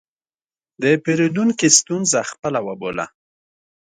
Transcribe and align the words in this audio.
د 0.81 0.83
پیرودونکي 1.03 1.67
ستونزه 1.79 2.19
خپله 2.31 2.59
وبوله. 2.67 3.05